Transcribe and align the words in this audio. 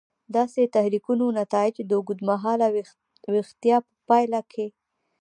داسې 0.35 0.71
تحریکونو 0.75 1.25
نتایج 1.39 1.75
د 1.85 1.91
اوږد 1.97 2.19
مهاله 2.29 2.67
ویښتیا 3.33 3.77
په 3.87 3.91
پایله 4.09 4.41
کې. 4.51 4.65